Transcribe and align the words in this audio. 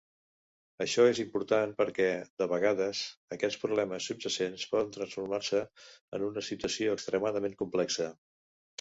Això 0.85 1.03
és 1.09 1.19
important 1.23 1.75
perquè, 1.81 2.07
de 2.43 2.47
vegades, 2.55 3.03
aquests 3.37 3.61
problemes 3.67 4.09
subjacents 4.13 4.67
poden 4.75 4.93
transformar-se 4.99 5.63
en 6.21 6.29
una 6.33 6.49
situació 6.53 7.01
extremadament 7.01 7.59
complexa. 7.65 8.15